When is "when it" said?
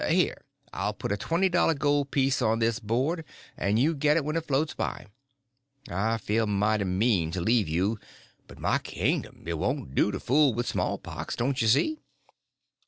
4.25-4.47